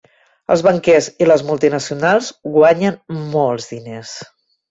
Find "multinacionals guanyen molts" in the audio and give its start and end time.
1.49-3.71